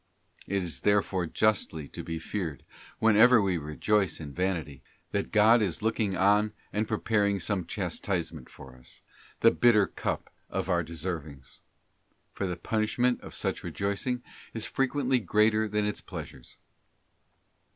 f 0.47 0.53
It 0.53 0.63
is 0.63 0.79
therefore 0.79 1.27
justly 1.27 1.87
to 1.89 2.01
be 2.03 2.17
feared, 2.17 2.63
whenever 2.97 3.39
we 3.39 3.59
rejoice 3.59 4.19
in 4.19 4.33
vanity, 4.33 4.81
that 5.11 5.31
God 5.31 5.61
is 5.61 5.83
looking 5.83 6.17
"on 6.17 6.53
and 6.73 6.87
preparing 6.87 7.39
some 7.39 7.67
chastise 7.67 8.33
ment 8.33 8.49
for 8.49 8.75
us, 8.75 9.03
the 9.41 9.51
bitter 9.51 9.85
cup 9.85 10.31
of 10.49 10.69
our 10.69 10.81
deservings; 10.81 11.59
for 12.33 12.47
the 12.47 12.57
punish 12.57 12.97
ment 12.97 13.21
of 13.21 13.35
such 13.35 13.61
rejoicing 13.63 14.23
is 14.55 14.65
frequently 14.65 15.19
greater 15.19 15.67
than 15.67 15.85
its 15.85 16.01
pleasures. 16.01 16.57